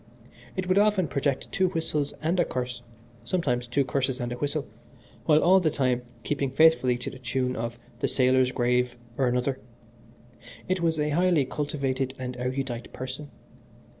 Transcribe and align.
It 0.55 0.67
would 0.67 0.79
often 0.79 1.07
project 1.07 1.51
two 1.51 1.69
whistles 1.69 2.11
and 2.23 2.39
a 2.39 2.43
curse, 2.43 2.81
sometimes 3.23 3.67
two 3.67 3.85
curses 3.85 4.19
and 4.19 4.31
a 4.33 4.35
whistle, 4.35 4.65
while 5.25 5.43
all 5.43 5.59
the 5.59 5.69
time 5.69 6.01
keeping 6.23 6.49
faithfully 6.49 6.97
to 6.97 7.11
the 7.11 7.19
tune 7.19 7.55
of 7.55 7.77
'The 7.99 8.07
Sailor's 8.07 8.51
Grave' 8.51 8.97
or 9.15 9.27
another. 9.27 9.59
It 10.67 10.81
was 10.81 10.99
a 10.99 11.09
highly 11.11 11.45
cultivated 11.45 12.15
and 12.17 12.35
erudite 12.37 12.91
person. 12.91 13.29